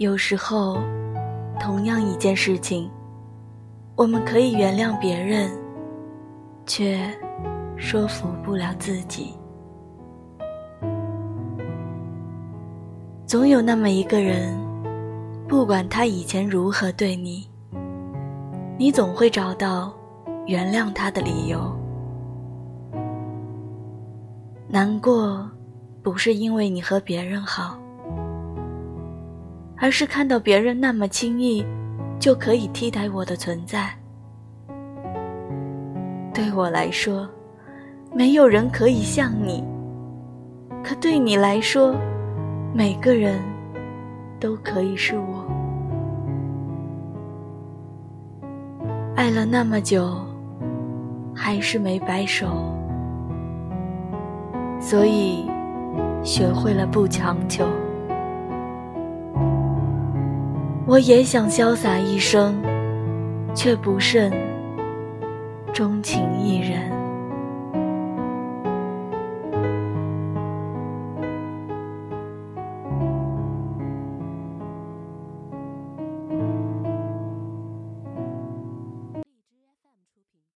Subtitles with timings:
[0.00, 0.78] 有时候，
[1.60, 2.90] 同样一件事情，
[3.96, 5.50] 我们可以原谅别人，
[6.64, 6.98] 却
[7.76, 9.34] 说服不了自己。
[13.26, 14.58] 总有那么一个人，
[15.46, 17.46] 不管他以前如何对你，
[18.78, 19.92] 你总会找到
[20.46, 21.60] 原谅他的理由。
[24.66, 25.46] 难过，
[26.02, 27.78] 不是因为你和别人好，
[29.80, 31.64] 而是看到别人那么轻易
[32.18, 33.90] 就可以替代我的存在。
[36.34, 37.26] 对我来说，
[38.14, 39.64] 没有人可以像你，
[40.84, 41.94] 可对你来说，
[42.74, 43.40] 每个人
[44.38, 45.46] 都可以是我。
[49.16, 50.14] 爱了那么久，
[51.34, 52.46] 还是没白首。
[54.78, 55.46] 所以，
[56.22, 57.66] 学会了不强求。
[60.90, 62.60] 我也想潇洒一生
[63.54, 64.28] 却不慎
[65.72, 67.09] 钟情一人。